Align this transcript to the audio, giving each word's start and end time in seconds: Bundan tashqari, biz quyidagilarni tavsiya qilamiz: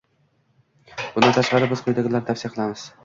Bundan 1.17 1.35
tashqari, 1.39 1.69
biz 1.75 1.85
quyidagilarni 1.89 2.31
tavsiya 2.31 2.53
qilamiz: 2.57 2.89